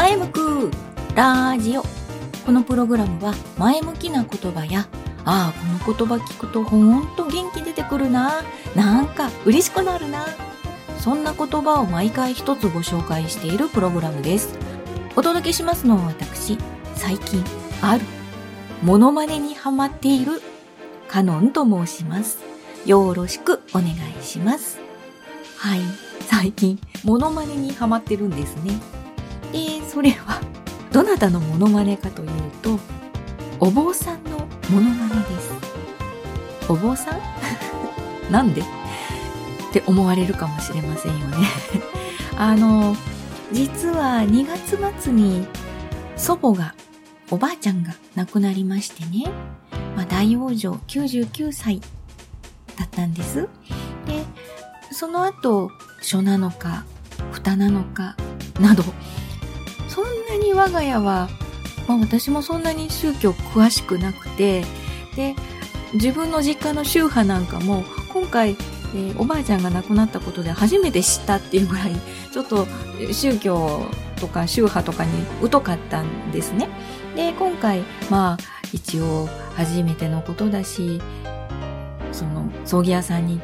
[0.00, 0.70] 前向く
[1.14, 1.82] ラジオ。
[2.46, 4.88] このプログラムは前向きな言葉や、
[5.26, 8.40] ああ、この言葉聞くとほんと元気出てくるな。
[8.74, 10.24] なんか嬉しくなるな。
[10.98, 14.58] そんな言葉を毎回一つご紹介しているプログラムです。
[15.16, 16.56] お届けしますのは私、
[16.94, 17.44] 最近、
[17.82, 18.00] ある、
[18.82, 20.40] モノマネにハマっている、
[21.08, 22.38] カノンと申します。
[22.86, 24.80] よろしくお願いします。
[25.58, 25.80] はい、
[26.22, 28.99] 最近、モノマネにハマってるんですね。
[29.52, 30.40] で、それは、
[30.92, 32.28] どなたのモノマネかという
[32.62, 32.78] と、
[33.58, 34.38] お坊さんの
[34.70, 35.52] モノマネです。
[36.68, 37.20] お坊さん？
[38.32, 38.60] なんで？
[38.62, 38.64] っ
[39.72, 41.36] て思われるかもしれませんよね
[42.36, 42.96] あの、
[43.52, 45.46] 実は2月末に
[46.16, 46.74] 祖母が、
[47.30, 49.30] おばあちゃんが亡くなりましてね、
[49.96, 51.80] まあ、大往生99歳
[52.76, 53.48] だったんです。
[54.06, 54.24] で、
[54.90, 55.70] その後、
[56.02, 56.84] 書なのか、
[57.30, 58.16] 蓋なのか、
[58.58, 58.82] など、
[60.50, 61.28] に我が家は、
[61.86, 64.64] まあ私もそんなに宗教詳しくなくて、
[65.16, 65.34] で、
[65.94, 68.50] 自分の実家の宗派なんかも、今回、
[68.94, 71.92] えー、おばあちゃんが亡くなったことで初めて知ったっていうぐらい、
[72.32, 72.66] ちょっと
[73.12, 75.12] 宗教とか宗派とかに
[75.50, 76.68] 疎かったんですね。
[77.14, 78.38] で、今回、まあ、
[78.72, 81.00] 一応初めてのことだし、
[82.12, 83.40] その葬儀屋さんに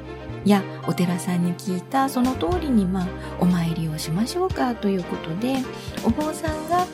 [0.48, 3.06] やお寺さんに聞いたその通りにまあ
[3.40, 5.56] お参りをしましょうかということで
[6.04, 6.86] お坊さんが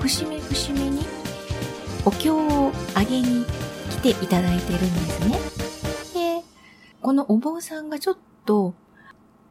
[0.00, 1.04] 節目節目に
[2.04, 3.44] お経をあげに
[3.90, 5.28] 来ていただいてるんです
[6.14, 6.40] ね。
[6.40, 6.44] で、
[7.02, 8.74] このお坊さんがちょっと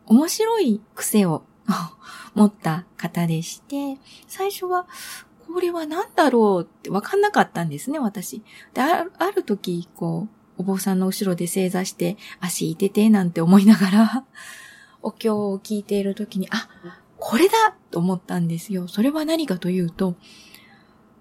[0.07, 1.43] 面白い癖を
[2.33, 4.87] 持った方でして、最初は
[5.53, 8.41] これは何だろうってわかんなかったんですね、私。
[8.73, 14.25] で、あるある時、こう、お坊さんの後ろで正座して足いててなんて思いながら、
[15.01, 16.67] お経を聞いているときに、あ、
[17.17, 18.89] これだと思ったんですよ。
[18.89, 20.15] それは何かというと、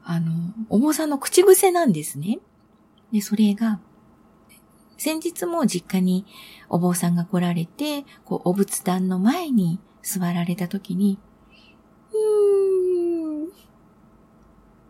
[0.03, 0.33] あの、
[0.69, 2.41] お坊さんの口癖なんですね。
[3.13, 3.79] で、それが、
[4.97, 6.27] 先日も実家に
[6.69, 11.21] お坊さんが来られて、こう、お仏壇の前に座られたときに、
[12.13, 13.51] うーん、う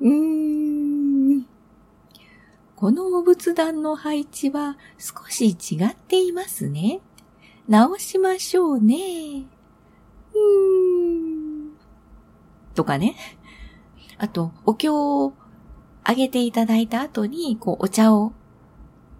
[0.00, 0.37] ーん、
[2.80, 7.00] このお仏壇の配置は少し違っていますね。
[7.66, 9.46] 直しましょうね。
[10.32, 11.72] うーん。
[12.76, 13.16] とかね。
[14.16, 15.32] あと、お経を
[16.04, 18.32] あげていただいた後に、こう、お茶を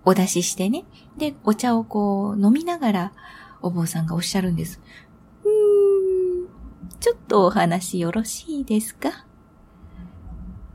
[0.05, 0.85] お出ししてね。
[1.17, 3.13] で、お茶をこう、飲みながら、
[3.61, 4.81] お坊さんがおっしゃるんです。
[5.43, 6.49] うーん。
[7.01, 9.27] ちょっとお話よろしいですか？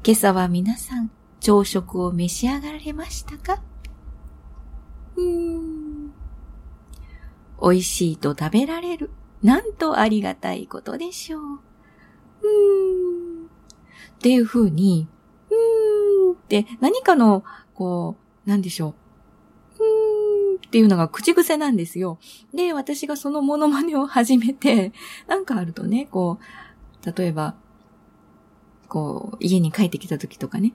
[0.03, 1.11] 今朝は皆さん、
[1.43, 3.61] 朝食を召し上がられましたか？
[5.17, 6.13] うーん。
[7.61, 9.11] 美味しいと食べられる。
[9.41, 11.41] なんとありがたいことでしょう。
[11.41, 13.45] うーん。
[13.45, 13.49] っ
[14.21, 15.09] ていう風に、
[15.49, 17.43] うーんって何かの、
[17.73, 18.15] こ
[18.45, 18.95] う、なんでしょ
[19.79, 19.83] う。
[19.83, 22.19] うーんっていうのが口癖なんですよ。
[22.53, 24.93] で、私がそのモノマネを始めて、
[25.27, 26.39] なんかあるとね、こ
[27.05, 27.55] う、例えば、
[28.87, 30.73] こう、家に帰ってきた時とかね、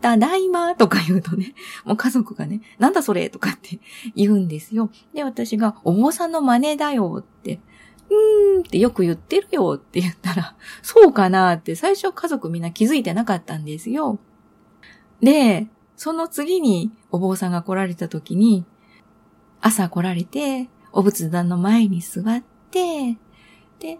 [0.00, 1.54] ただいまとか言うとね、
[1.84, 3.80] もう家族がね、なんだそれとかって
[4.14, 4.90] 言うんですよ。
[5.12, 7.60] で、私が、お坊さんの真似だよって、
[8.10, 14.18] うーんってよく言ってるよって 言ったら、そうかなって最初家族みんな気づいてなかったんですよ。
[15.20, 18.64] で、その次にお坊さんが来られた時に、
[19.60, 23.18] 朝来られて、お仏壇の前に座って、
[23.80, 23.98] で、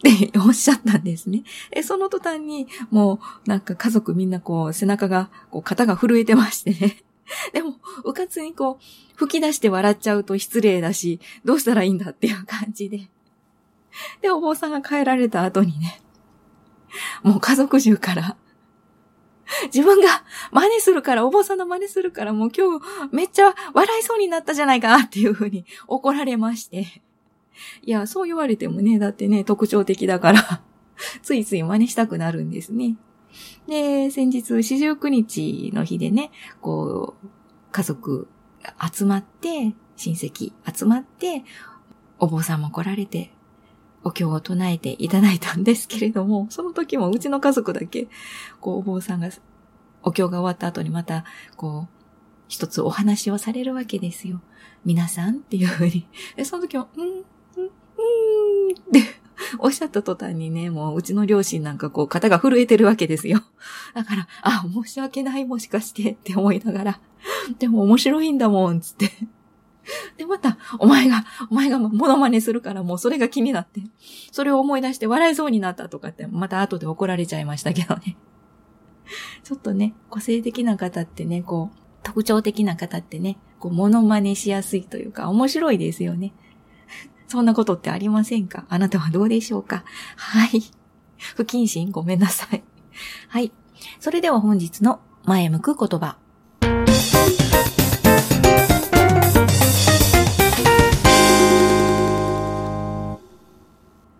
[0.00, 1.42] っておっしゃったんですね。
[1.70, 6.96] え、その途端に、もう、なんか家族みんなこう、背中が、こう、肩が震えてましてね。
[7.52, 8.84] でも、うかつにこう、
[9.16, 13.08] 吹き出して笑っちゃうと失礼だし、どうしたらいいんだっていう感じで。
[14.22, 16.00] で、お坊さんが帰られた後にね、
[17.22, 18.36] もう家族中から、
[19.64, 27.02] 自分が真似するから、お坊さんの真似するから、もう今日めっちゃ笑いそうになったじゃないかなっていうふうに怒られまして。
[27.82, 30.62] いや、そう言われてもね、だってね、特徴的だから
[31.22, 32.96] ついつい真似したくなるんですね。
[33.68, 36.30] で、先日、四十九日の日でね、
[36.60, 37.28] こう、
[37.70, 38.28] 家族
[38.92, 41.44] 集まって、親戚集まって、
[42.18, 43.32] お坊さんも来られて、
[44.02, 48.08] お経を唱えていただいたんですけれども、その時もうちの家族だけ、
[48.60, 49.30] こう、お坊さんが、
[50.02, 51.24] お経が終わった後にまた、
[51.56, 52.00] こう、
[52.48, 54.40] 一つお話をされるわけですよ。
[54.84, 56.08] 皆さんっていうふうに。
[56.44, 56.88] その時も、ん
[58.00, 59.20] うーんって
[59.58, 63.42] おっしゃった途端にね、もううちの両親なんかこう肩が震えてるわけですよ。
[63.94, 67.00] だから、あ、申し訳ないもしかしてって思いながら、
[67.58, 69.10] でも面白いんだもん、つって。
[70.16, 73.82] で、また、お前が、お前がモノマネするからもうそれが気になって、
[74.30, 78.16] それを思い出して笑いそうになったとかって、また後で怒られちゃいましたけどね。
[79.42, 86.32] ちょっとね、個性的な方ってね、こう、特徴的な方ってね、こう、モノマネしやすいというか、面白いですよね。
[87.30, 88.64] そんなことってありませんか？
[88.68, 89.84] あなたはどうでしょうか？
[90.16, 90.64] はい。
[91.36, 91.92] 不謹慎？
[91.92, 92.64] ごめんなさい。
[93.28, 93.52] はい。
[94.00, 96.16] それでは本日の前向く言葉。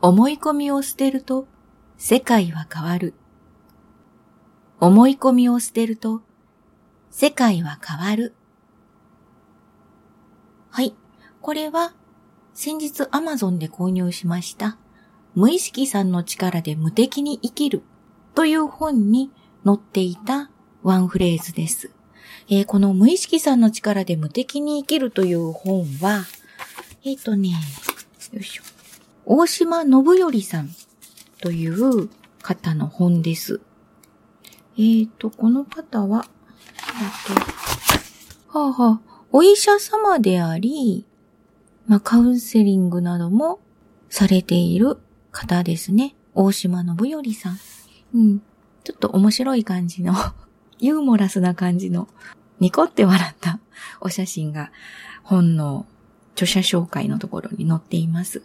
[0.01, 1.49] 思い込みを捨てると
[1.99, 3.15] 世界は変わる。
[4.79, 6.23] 思い込みを捨てると
[7.11, 8.35] 世界は変わる。
[10.71, 10.95] はい。
[11.43, 11.93] これは
[12.63, 14.77] 先日 Amazon で購入しました
[15.35, 17.83] 無意識さんの力で無敵に生きる
[18.35, 19.31] という本に
[19.65, 20.51] 載っていた
[20.83, 21.91] ワンフレーズです。
[22.51, 26.27] えー、この無意識さんの力で無敵に生きるという本は、
[27.03, 27.53] えっ、ー、とね、
[28.35, 28.63] よいしょ。
[29.25, 30.69] 大島信頼さん
[31.41, 32.11] という
[32.43, 33.63] 方の本です。
[34.77, 36.27] えっ、ー、と、この方は、
[36.77, 41.07] えっと、はあはあ、お医者様であり、
[41.91, 43.59] まあ、カウンセリングなども
[44.11, 44.99] されている
[45.33, 46.15] 方ですね。
[46.35, 47.59] 大島信頼さん。
[48.15, 48.43] うん。
[48.85, 50.15] ちょっと面白い感じの
[50.79, 52.07] ユーモラスな感じの、
[52.61, 53.59] ニコって笑った
[54.01, 54.71] お写真が
[55.25, 55.85] 本の
[56.35, 58.45] 著者紹介のところに載っています。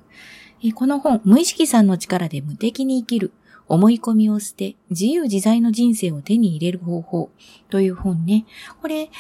[0.73, 3.31] この本、無意識さんの力で無敵に生きる、
[3.67, 7.29] 思い込みを捨て、自由自在の人生を手に入れる方法
[7.69, 8.47] という本ね。
[8.81, 9.11] これ、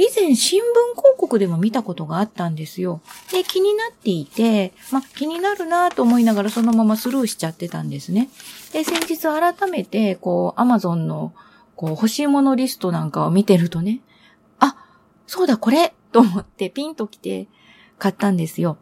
[0.00, 0.64] 以前新聞
[0.96, 3.02] 広告でも見たことがあったんですよ。
[3.30, 8.30] で、気になっていて、ま気になるなと思いながらそのままスルーしちゃってたんですね。
[8.72, 11.34] で、先日改めて、こう、アマゾンの、
[11.76, 14.00] こう、欲しいものリストなんかを見てるとね、
[14.58, 14.76] あ、
[15.26, 17.48] そうだ、これと思ってピンと来て
[17.98, 18.78] 買ったんですよ。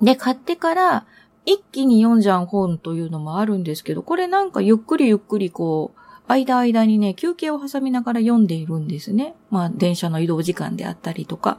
[0.00, 1.06] で、買ってから、
[1.44, 9.34] 一気に読んじゃう本というのもあるんですけど、これなんかゆっくりゆっくりこう、間間にね、休憩を挟みながら読んでいるんですね。
[9.50, 11.58] まあ、電車の移動時間であったりとか。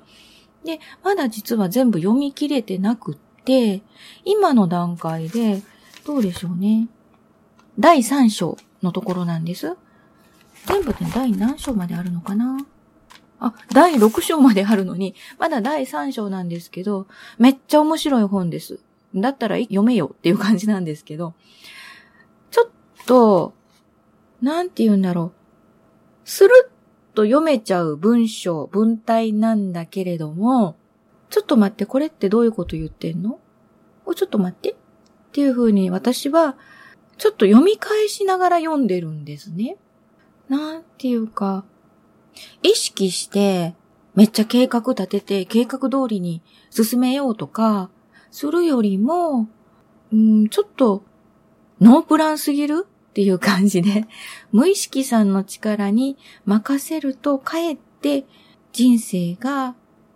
[0.66, 3.84] で、まだ実は全部読み切れてなくって、
[4.26, 5.62] 今の段階で、
[6.06, 6.88] どうでしょうね。
[7.78, 9.76] 第3章のところなんです。
[10.66, 12.58] 全部で第何章まであるのかな？
[13.40, 17.08] あ、第6章まであるのに、まだ第3章なんですけど、
[17.38, 18.80] めっちゃ面白い本です。
[19.14, 21.34] だったら読めよっていう感じなんですけど、
[22.52, 22.70] ちょっ
[23.06, 23.54] と、
[24.44, 25.34] なんて言うんだろう。
[26.26, 30.76] スルッと読めちゃう文章、文体なんだけれども、
[31.30, 33.40] ちょっと待って、これってどういうこと言ってんの？
[34.06, 34.72] お、ちょっと待って。
[34.72, 34.76] っ
[35.32, 36.58] ていう風に私は、
[37.18, 39.78] ちょっと読み返しながら読んでるんですね。
[40.50, 41.64] なんていうか、
[42.62, 43.76] 意識して、
[44.14, 47.90] めっちゃ計画立てて、計画通りに進めようとか、
[48.30, 49.48] するよりも、
[50.12, 51.04] うん、ちょっと、
[51.80, 52.86] ノープランすぎる？
[53.14, 54.08] っていう感じで、
[54.52, 58.26] 無意識さんの力に任せると、かえって
[58.72, 59.76] 人生が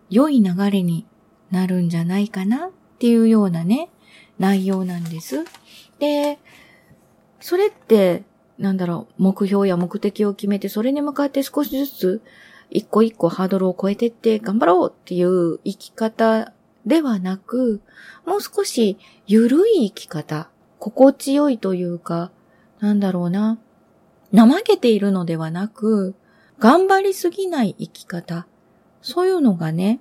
[0.09, 1.05] 良い流れに
[1.51, 3.89] なるんじゃないかなっていうようなね、
[4.39, 5.45] 内容なんです。
[5.99, 6.39] で、
[7.39, 8.23] それって、
[8.57, 12.21] なんだろう、目標や目的を決めて、それに向かって少しずつ、
[12.71, 16.51] 一個一個ハードルを超えてって頑張ろうっていう生き方
[16.87, 17.79] ではなく、
[18.25, 20.49] もう少し緩い生き方、
[20.79, 22.31] 心地よいというか、
[22.79, 23.57] なんだろうな、
[24.33, 26.15] 怠けているのではなく、
[26.59, 28.47] 頑張りすぎない生き方、
[29.01, 29.99] そういうのがね、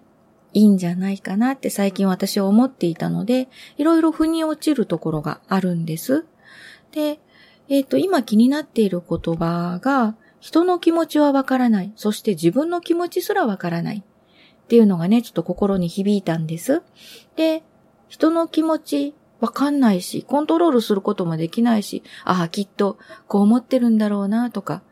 [0.53, 6.25] いいんじゃないかなって最近私は思っていたので、いろいろ腑に落ちるところがあるんです。
[6.93, 7.21] で、
[7.69, 11.93] えっ、ー、と、今気になっている言葉が、人の気持ちはわからない。
[11.97, 14.05] そして自分の気持ちすらわからない。
[14.67, 16.83] っていうのがね、ちょっと心に響いたんです。
[17.37, 17.63] で、
[18.09, 24.83] 人の気持ちわかんないし、コントロールすることもできないし、ああ、きっとこう思ってるんだろうなとか、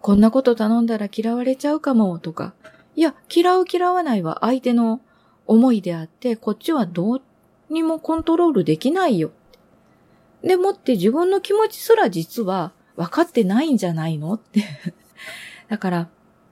[0.00, 2.54] こんなこと頼んだら嫌われちゃうかもとか、
[2.94, 5.00] いや、嫌う嫌わないは相手の
[5.46, 7.22] 思いであって、こっちはどう
[7.70, 9.32] にもコントロールできないよ。
[10.42, 14.64] でもって自分の気持ちすら実は分かってないんじゃないのって
[15.68, 16.08] だから、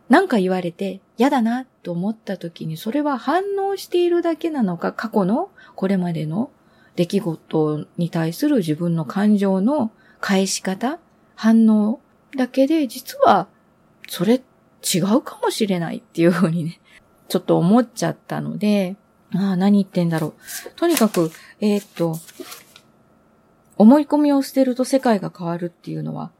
[0.08, 6.50] なんか言われて嫌だなと思った時にそれは反応しているだけなのか、過去のこれまでの
[7.00, 9.90] 出来事に対する自分の感情の
[10.21, 10.99] 返し方、
[11.35, 11.99] 反応
[12.37, 13.49] だけで実は
[14.07, 14.42] それ
[14.83, 16.78] 違うかもしれないっていうふうにね、
[17.28, 18.97] ちょっと思っちゃったので、
[19.35, 20.71] ああ、何言ってんだろう。
[20.76, 21.30] とにかく、
[21.61, 22.19] えー、っと、
[23.78, 26.33] 思い込みを捨てると世界が変わるっていうのは、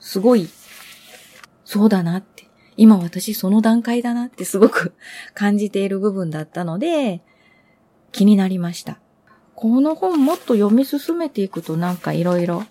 [0.00, 0.48] すごい、
[1.66, 2.48] そうだなって。
[2.78, 4.94] 今私その段階だなってすごく
[5.34, 7.20] 感じている部分だったので、
[8.12, 8.98] 気になりました。
[9.54, 12.64] この本もっと読み進めていくとなんかいろいろ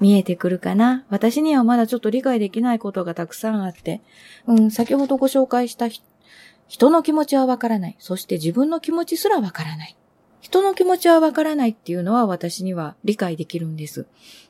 [0.00, 1.04] 見えてくるかな。
[1.08, 4.00] 私にはまだちょっと理解できないことがたくさんあって、
[4.46, 5.88] うん、先ほどご紹介した
[6.68, 7.96] 人の気持ちはわからない。
[7.98, 9.96] そして自分の気持ちすらわからない。
[10.40, 14.06] 人の気持ちはわからないっていうのは私には理解できるんです。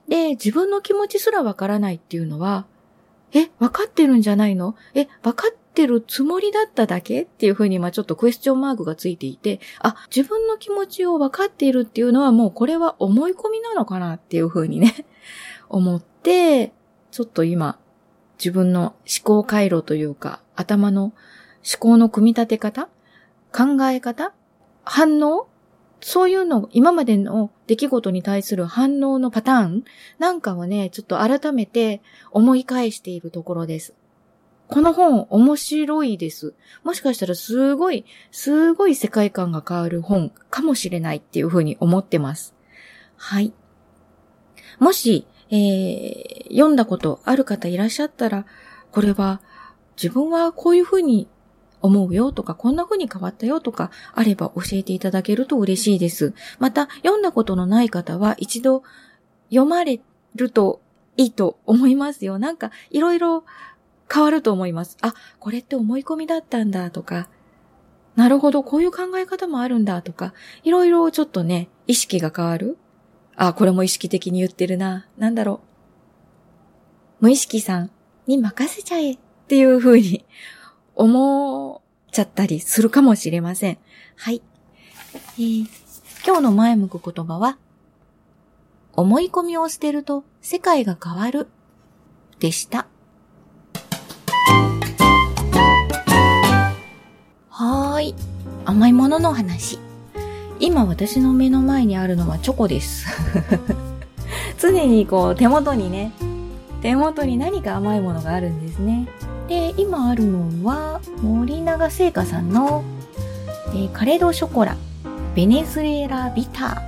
[0.07, 2.67] で、自分の気持ちすらわからないっていうのは、
[3.33, 4.75] え、わかってるんじゃないの？
[4.95, 15.07] え、わかってるつもりだっただけっていうふうに、まあちょっとクエスチョンマークがついていて、あ、自分の気持ちをわかっているっていうのはもうこれは思い込みなのかなっていうふうにね、
[15.71, 16.73] 思って、
[17.13, 17.79] ちょっと今、
[18.41, 21.13] 自分の思考回路というか、頭の思
[21.79, 22.89] 考の組み立て方
[23.53, 24.33] 考え方
[24.85, 25.47] 反応
[26.01, 29.85] そういうの、今までの出来事に対する反応のパターン
[30.19, 33.95] なんかをね、ちょっと改めて思い返しているところです。
[34.69, 36.55] この本面白いです。
[36.85, 42.55] もしかしたらすごい、すごい世界観が変わる本かもしれないっていうふうに思ってます。
[43.17, 43.53] はい。
[44.79, 48.45] もし、えー、読んだことある方いらっしゃったら、
[48.93, 49.41] これは
[49.97, 51.29] 自分はこういうふうに
[51.81, 56.35] 思うよとか、こんな風に変わったよとか、あれば教えていただけると嬉しいです。
[56.59, 58.83] また、読んだことのない方は一度
[59.49, 60.01] 読まれ
[60.35, 60.83] ると
[61.17, 62.39] いいと思いますよ。
[62.39, 63.45] なんか、いろいろ
[64.13, 64.97] 変わると思います。
[65.01, 67.29] あ、これって思い込みだったんだとか、
[68.17, 70.35] なるほど、こういう考え方もあるんだとか、
[70.65, 72.77] いろいろちょっとね、意識が変わる。
[73.37, 75.07] あ、これも意識的に言ってるな。
[75.17, 75.61] なんだろ
[77.21, 77.25] う。
[77.25, 77.91] 無意識さん
[78.27, 80.25] に任せちゃえっていう風に
[80.97, 83.79] 思っちゃったりするかもしれません。
[84.17, 84.43] はい。
[85.39, 85.67] えー、
[86.27, 87.59] 今日の前向く言葉は、
[88.95, 91.47] 思い込みを捨てると世界が変わる
[92.41, 92.89] でした。
[97.99, 98.15] はい。
[98.65, 99.77] 甘いものの話。
[100.61, 103.09] 今私の目の前にあるのはチョコです。
[104.57, 106.13] 常にこう手元にね、
[106.81, 109.09] 手元に何か甘いものがあるんですね。
[109.49, 112.85] で、今あるのは、森永製菓さんの、
[113.71, 114.77] えー、カレドショコラ、
[115.35, 116.81] ベネズエラビタ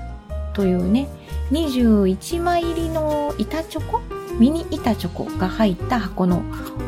[0.52, 1.08] ーというね、
[1.50, 4.00] 21枚入りの板チョコ
[4.38, 6.44] ミニ板チョコが入った箱の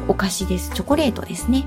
[0.06, 0.70] お菓子です。
[0.72, 1.64] チョコレートですね。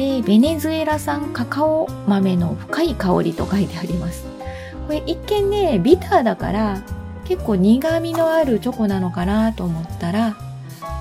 [0.00, 4.24] で、ベネズエラ産カカオ豆の深い香りと書いてあります。
[4.86, 6.82] これ一見ね、ビターだから
[7.26, 10.38] 結構苦味のあるチョコなのかなと思ったら、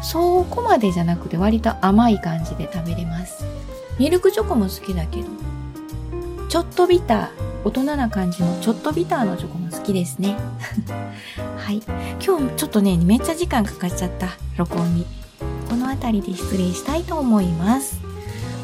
[0.04, 3.46] そこまでじゃなくて割と甘い感じで食べれます。
[3.98, 5.30] ミルクチョコも好きだけど、
[6.50, 10.36] ちょっとビター、大人な感じのちょっとビターのチョコも好きですね。
[11.56, 11.82] はい。
[12.22, 14.28] 今日ちょっとね、めっちゃ時間かかっちゃった、
[14.58, 15.06] 録音に。
[15.70, 18.09] この辺りで失礼したいと思います。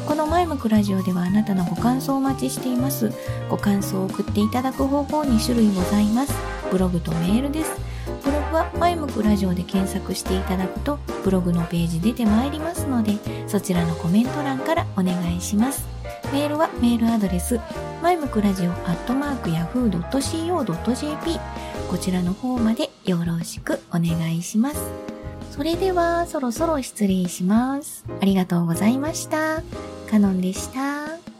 [0.06, 3.12] この前向くラジオではあなたのご感想をお待ちしています。
[3.50, 6.32] ご感想を送っていただく方法2種類ございます。
[6.70, 7.96] ブログとメールです。
[8.22, 13.16] ブログは前向くラジオで検索していただくとブログのページ出てまいりますので
[13.48, 15.86] そちらのコメント欄からお願いします
[16.32, 17.60] メールはメールアドレス
[18.02, 21.40] 前向くラジオアットマークヤフー .co.jp
[21.88, 25.15] こちらの方までよろしくお願いします
[25.56, 28.04] それではそろそろ失礼します。
[28.20, 29.62] ありがとうございました。
[30.10, 31.35] カノンでした。